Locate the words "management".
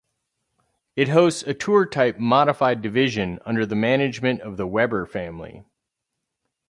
3.75-4.41